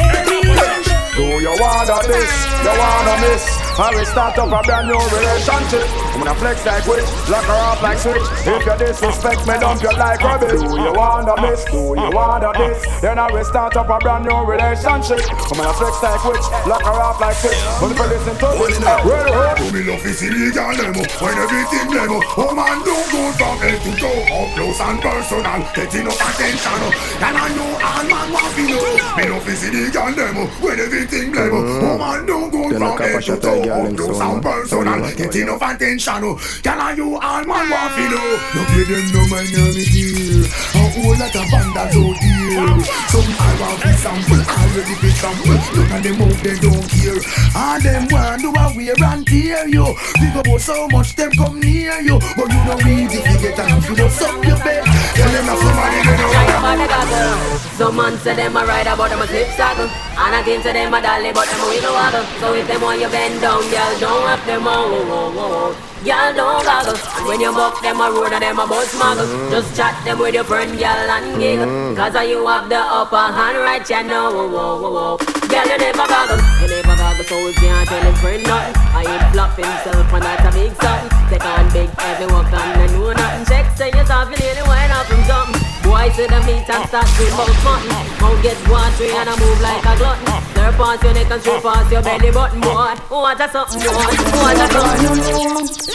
[1.17, 2.33] Do you wanna this?
[2.63, 3.66] You wanna miss?
[3.77, 5.85] I will start up a brand new relationship.
[6.17, 8.25] I'm gonna flex like witch, lock her up like switch.
[8.49, 10.65] If you disrespect me, dump you like rubbish.
[10.65, 11.61] Do you wanna miss?
[11.69, 12.81] Do you wanna this?
[13.05, 15.21] Then I will start up a brand new relationship.
[15.29, 17.61] I'm gonna flex like witch, lock her up like switch.
[17.77, 19.57] But if you listen to this, ready up.
[19.77, 23.93] Me love is illegal demo When everything demo Oh man do good from head to
[23.99, 27.19] toe Up close and personal Get enough attention oh.
[27.21, 31.33] And I know all man want to know Me love is illegal demo When everything
[31.33, 33.81] demo Oh man do good Then a from head copper to shot toe a girl
[33.83, 34.35] Up in close sound.
[34.35, 36.35] and personal Sound Get like enough attention oh.
[36.63, 39.85] Can I you all man want to know No play them no man no me
[39.91, 42.67] dear A whole lot of vandals out here
[43.11, 45.59] Some I want be sample Already be sample.
[45.75, 47.21] Look at them out they don't care
[47.55, 49.87] And them want do a wear and tear you
[50.23, 53.59] Think about so much them come near you But you don't need if you get
[53.59, 54.85] enough You don't suck your bed
[55.17, 57.59] Tell them that somebody they know about the goggle.
[57.79, 60.06] Some man say them a ride about them a slip saddle.
[60.17, 62.25] And I think say them a dolly but them a wiggle waggle.
[62.41, 64.89] So if them want you bend down, girl, don't have them on.
[64.89, 65.77] Whoa, whoa.
[66.01, 66.97] Girl, don't goggle.
[66.97, 69.29] And when you buck them a road and them a bus muggle.
[69.51, 71.67] Just chat them with your friend, girl, and giggle.
[71.67, 71.97] Mm.
[71.97, 74.33] Cause you have the upper hand right, you know.
[74.33, 75.37] Whoa, whoa, whoa, whoa.
[75.53, 76.41] Girl, you never goggle.
[76.65, 78.75] You never goggle, so we can't tell him friend nothing.
[78.97, 81.11] I ain't flop himself and that's a big something.
[81.29, 83.45] Take on big, heavy work and I know nothing.
[83.45, 85.56] Check, say yourself, you nearly went up from something.
[85.87, 87.95] Boy, to the meat and start to mouth mutton.
[88.21, 90.27] Mouth gets watery and I move like a glutton.
[90.53, 92.95] Slurp past your neck and straight past your belly button, boy.
[93.09, 93.95] What a something, boy.
[94.35, 95.87] What a something.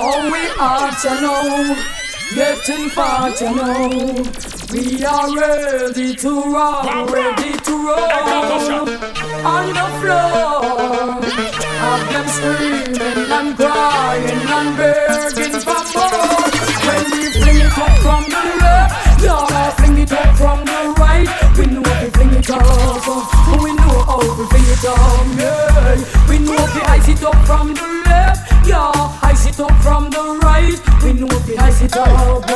[0.00, 1.76] Oh, we are to know,
[2.34, 3.88] getting far to know.
[4.70, 8.12] We are ready to roll, ready to roll
[9.48, 11.24] on the floor.
[11.82, 16.44] Have them screaming and crying and begging for more.
[16.84, 18.87] When we fling it up from the left,
[19.22, 21.28] y'all fling it up from the right.
[21.58, 23.06] We know we fling it up,
[23.62, 25.26] we know how we fling it up.
[25.38, 26.28] Yeah.
[26.28, 29.18] We know we ice it up from the left, yeah.
[29.22, 30.78] Ice it up from the right.
[31.02, 32.46] We know we ice it up,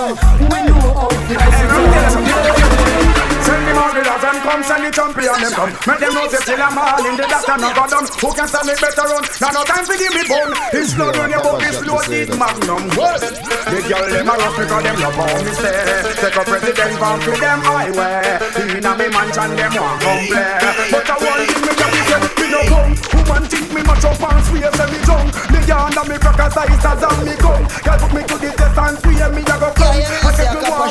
[0.41, 3.12] we know how we ice it up.
[3.53, 5.73] Them out the lads and come send the champion them come.
[5.85, 8.49] Make them know say till I'm all in the doctor no got done Who can
[8.49, 9.25] stand me better run?
[9.45, 10.53] Now no time to give me bone.
[10.73, 12.89] It's blood on your book, it's loaded magnum.
[12.89, 15.85] The girl them a rough because them love how me stay
[16.17, 18.41] Take a president from to them highway
[18.73, 20.57] In a me mansion them want come play
[20.89, 22.93] But I want give me that say me no come.
[23.17, 26.53] Woman think me much up and swear say me drunk Me yarn and me crackers
[26.57, 29.52] size as and me gun Girl put me to the test and swear me go
[29.52, 29.52] come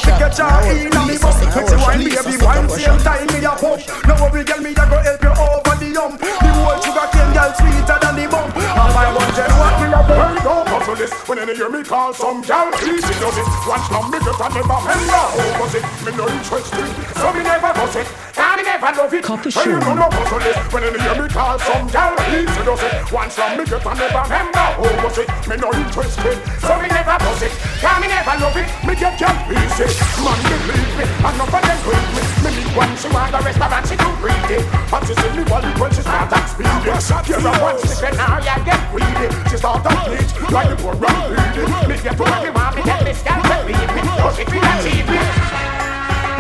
[0.02, 2.70] said me want to catch her in a me bum Make she wine baby wine
[2.70, 5.90] same time me a push No worry girl me a go help you over the
[5.98, 6.20] hump.
[6.20, 8.56] The whole sugar cane girl sweeter than the bump.
[8.56, 11.14] All I want you what me a burn Don't hustle this.
[11.28, 13.48] When you hear me call some girl Please she does it.
[13.68, 16.88] Once now me get and never remember How was it Me no interested
[17.20, 18.08] So me never bust it.
[18.38, 18.41] And
[18.82, 19.94] never love it Coffee When you show.
[19.94, 23.12] know no hustle this When you hear me call some girl Please she does it
[23.14, 26.74] Once now me get and never remember How oh, was it Me no interested So
[26.82, 27.54] me never bust it
[27.86, 28.68] And me never love it.
[28.82, 29.88] Me get girl easy.
[30.22, 32.22] Man believe me And none of them hurt me.
[32.42, 35.78] Me meet one she want the restaurant she too greedy And she see me wallet
[35.78, 39.28] when she start and speedy Give her one stick and now you get greedy.
[39.50, 41.38] She start to bleach like the poor run
[41.86, 44.48] Me get to where me want me get this girl to leave me Cause it
[44.50, 45.71] will achieve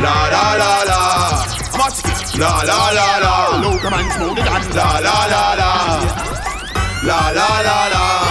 [0.01, 0.99] La la la la.
[2.41, 3.33] La la la la.
[3.61, 5.71] Look, man, smooth it and la la la la.
[7.03, 8.30] La la la la.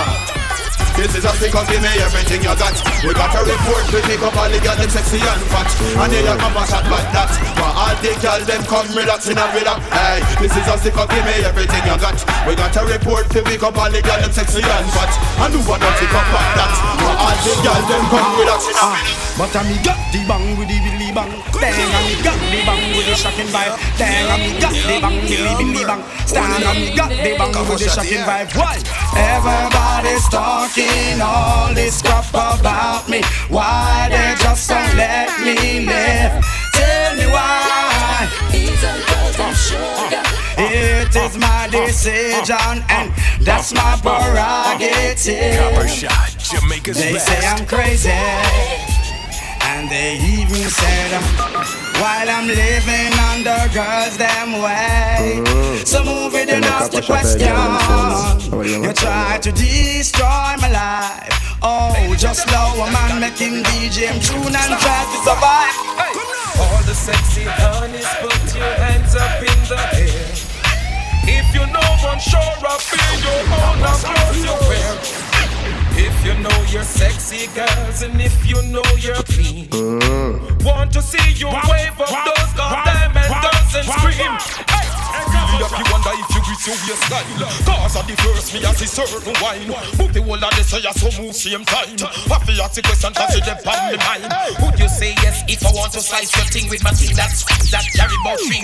[1.01, 2.77] This is a stick up, give me everything you got.
[3.01, 5.73] We got a report, we pick up all the girls, them sexy and fat.
[5.97, 7.33] And they have a shot like that.
[7.57, 9.81] But all the girls, them come relaxing and relax.
[9.89, 12.21] Hey, this is a stick up, give me everything you got.
[12.45, 15.09] We got a report, we pick up all the girls, them sexy and fat.
[15.41, 16.73] And who want to pick up like that?
[17.01, 19.41] But all the girls, them come relaxing and relax.
[19.41, 21.33] But I me got the bang with the billy bang.
[21.57, 23.73] Dang, I me got the bang with the shocking vibe.
[23.97, 26.05] Dang, I me got the bang, billy billy bang.
[26.29, 28.53] Stand, I me got the bang with the shocking vibe.
[28.53, 28.77] Why?
[29.17, 33.23] Everybody's talking all this crap about me.
[33.49, 36.45] Why they just don't let me live?
[36.75, 38.29] Tell me why.
[40.63, 45.59] It is my decision and that's my prerogative.
[45.59, 47.27] Copper shot, Jamaica's They best.
[47.27, 51.25] say I'm crazy, and they even said um,
[52.01, 55.45] while I'm living under girls them way.
[55.85, 57.53] So move it and ask the question.
[58.85, 61.37] You try to destroy my life.
[61.63, 65.77] Oh, just now a man making DJ tune and try to survive.
[66.61, 70.51] All the sexy honeys, put your hands up in the air.
[71.29, 75.20] If you know one, sure up in your own, now close your wear.
[76.21, 80.37] If you know you're sexy girls and if you know you're clean, mm.
[80.63, 84.37] want to see you wave up those goddamn and dance and scream.
[84.69, 84.85] Hey,
[85.33, 87.25] Really up you wonder if you greet your waistline
[87.65, 89.65] Cause of the first me as a certain wine.
[89.97, 91.97] Move the whole of the say so move same time.
[92.29, 94.29] Have to ask the question cause you dep on me mind.
[94.61, 97.49] Would you say yes if I want to slice your thing with my thing that's
[97.73, 98.60] that carry about ring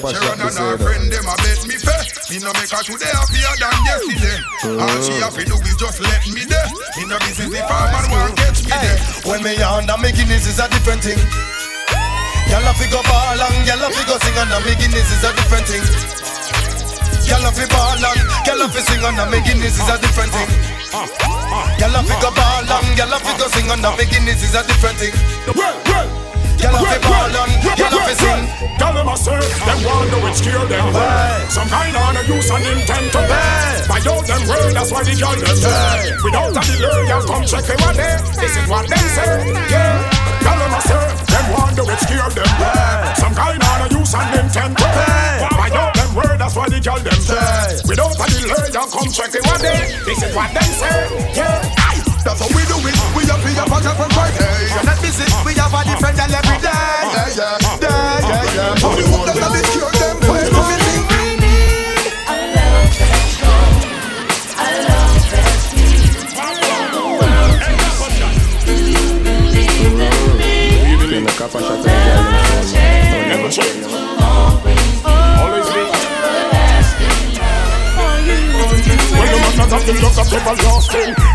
[0.00, 2.00] couple Sharon and her friend, them a bet me fair.
[2.30, 4.38] Me no make her today happier than yesterday.
[4.80, 6.68] All she have to do is just let me there.
[6.96, 8.98] Me no business if a man want catch me there.
[9.28, 11.20] When me under me Guinness is a different thing.
[12.48, 15.24] Gyal a fi go ball and gyal a fi go sing and me Guinness is
[15.24, 15.84] a different thing.
[17.28, 20.32] Gyal a fi ball and gyal a fi sing and me Guinness is a different
[20.32, 20.48] thing.
[21.76, 24.56] Gyal a fi go ball and gyal a fi go sing and me Guinness is
[24.56, 26.21] a different thing.
[26.62, 28.42] Gyal a fi ball and gyal a fi sing.
[28.78, 29.34] Tell them I say,
[29.66, 30.86] them want to it scare them.
[31.50, 33.90] Some kind of use and intent to bed.
[33.90, 36.14] out them word, that's why the girl them say.
[36.22, 38.18] Without a delay, y'all come check them out there.
[38.38, 39.42] This is what them say.
[39.74, 40.06] Yeah,
[40.38, 41.06] girl them a say.
[41.34, 42.50] Them wonder which scare them.
[43.18, 44.78] Some kind of use and intent.
[44.78, 47.82] Why out them word, that's why the girl them say.
[47.90, 49.82] Without a delay, y'all come check them out there.
[50.06, 51.34] This is what them say.
[51.34, 52.01] Yeah.
[52.24, 52.96] That's how we do it.
[53.16, 54.70] We have we have a different Friday.
[54.70, 55.26] You're not busy.
[55.44, 56.70] We have a different girl every day.
[56.70, 58.74] Yeah, yeah, yeah, yeah, yeah.
[58.78, 60.16] So we hope that they cure them.
[60.30, 60.78] Wait for me.
[71.12, 72.22] Been a couple shots of girl
[73.28, 73.84] Never change.
[75.04, 75.82] Always be.
[79.12, 81.31] When the man not have the look of everlasting And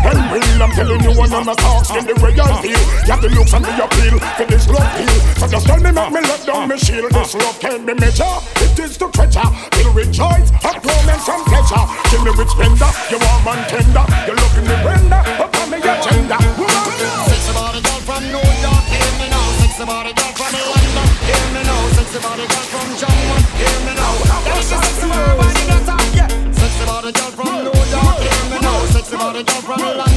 [0.58, 3.30] real, I'm telling you when I'm not asking the way I feel You have the
[3.30, 6.42] looks and the appeal for this love deal So just tell me make me let
[6.46, 10.50] down my shield This love can be measured, it is the treasure Feel rejoice,
[10.82, 14.76] romance and pleasure Give me with splendor, you warm and tender You look in the
[14.82, 19.46] Brenda, upon me agenda Sexy body girl from New York, hear me now.
[19.62, 21.80] Sexy body girl from London, hear me now.
[21.94, 24.14] Sexy body girl from Jamaica, hear me now.
[24.44, 26.28] That's the sexy body girl, yeah.
[26.52, 28.84] Sexy body girl from New York, hear me now.
[28.90, 30.07] Sexy body girl from London.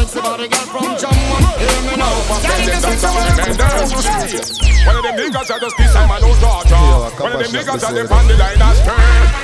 [0.00, 2.08] Sexy body girl from Jamaica, hear me now.
[2.24, 2.40] One
[4.96, 6.80] of them niggas are just this time I know Georgia.
[7.20, 8.96] One of them niggas are them on the line as turn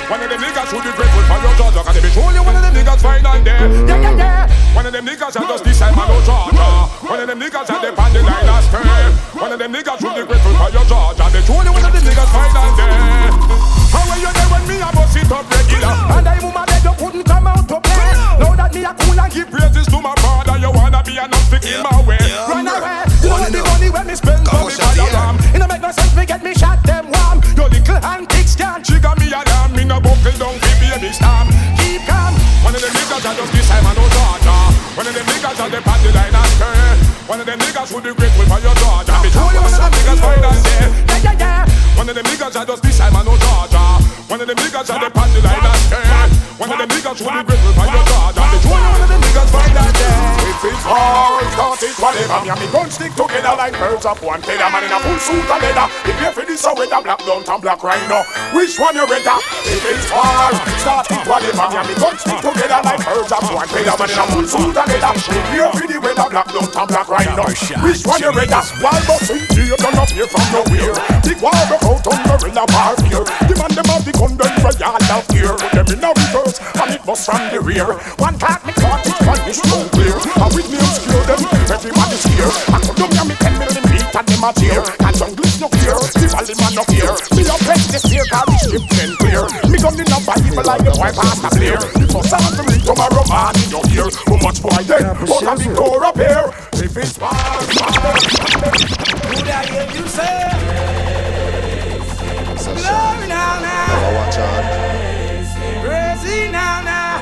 [0.09, 2.41] One of them niggas should be grateful for your Georgia Cause they be showing you
[2.41, 3.69] one of them niggas fine and there.
[3.85, 4.73] Yeah, yeah, yeah.
[4.73, 7.05] One of them niggas are just this time I know Georgia.
[7.05, 10.01] One of them niggas are them on the line as turn One of them niggas
[10.01, 11.29] should be grateful for your Georgia.
[11.29, 13.66] They showing you one of them niggas fine and there
[14.17, 15.93] Are you there when me a bust it up regular?
[15.93, 18.09] And I mama beg you couldn't come out to play.
[18.41, 20.57] Now that me a cool and give praises to my father.
[20.57, 22.17] You wanna be an obstacle in my way.
[22.49, 23.05] Run away.
[23.21, 26.15] You want the money when me spend for me diagram It no make no sense
[26.17, 27.45] me get me shot them warm.
[27.53, 31.53] Your little antics can't trigger me a damn Me no buckle down fi baby storm
[31.77, 32.33] Keep calm.
[32.65, 34.57] One of them niggas are just this time I know Georgia
[34.97, 36.46] One of them niggas are the on the line and turn
[37.27, 39.91] One of them niggas would be grateful for your Georgia show you one of them
[39.91, 40.89] niggas fine and there.
[41.07, 41.97] Yeah, yeah, yeah.
[41.97, 43.83] One of them niggas are just this time I know Georgia
[44.31, 47.53] One of them niggas are the line and turn One of them niggas would be
[47.53, 50.65] grateful for your Georgia Me show you one of them niggas fine and there If
[50.65, 54.65] it's start it whatever Me and me gun stick together like birds of one feather.
[54.73, 55.85] Man in a full suit of leather.
[56.01, 58.25] If you for this a black don't and black rhino.
[58.57, 59.37] Which one you better?
[59.69, 60.09] If it's
[60.81, 63.93] start it whatever Me and me gun stick together like birds of one feather.
[63.93, 65.13] Man in a full suit of leather.
[65.13, 67.45] If you for the weather black don't and black rhino.
[67.85, 68.61] Which one you better?
[68.81, 73.53] Why busting here don't appear from nowhere Big war broke out on gorilla warfare The
[73.53, 76.11] man them have the gun them for of gear Put them in a
[76.47, 77.85] reverse and it bust from the rear.
[78.17, 80.15] One caught me caught it one is so clear.
[80.15, 82.51] And with me obscure them everybody's here.
[82.71, 84.81] I could do me and me ten million beat and them a tear?
[85.03, 87.11] And junglist no fear, the valley man no fear.
[87.35, 89.43] Me a press the spear cause the ship then clear.
[89.67, 92.63] Me gun in a Bible like the boy past a clear The first time to
[92.63, 96.15] read tomorrow man in your ear How much boy dead, but I'm the core up
[96.15, 96.47] here
[96.79, 97.31] If it's war,
[99.35, 100.47] Would I hear you say?
[102.67, 103.87] Glory now, now.
[103.87, 104.76] Never watch out.
[106.57, 107.21] Now, now.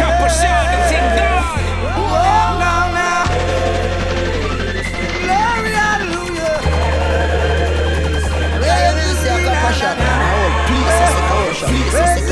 [0.00, 1.60] Capuchon, the thing gone.
[1.98, 3.24] Oh, now, now.
[5.24, 6.56] Glory, hallelujah.
[8.62, 9.96] Yeah, you see a couple shot.
[9.98, 11.68] Now, please, say couple shot.
[11.70, 12.31] Please,